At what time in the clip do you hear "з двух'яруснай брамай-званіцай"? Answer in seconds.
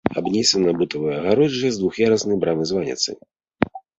1.75-3.15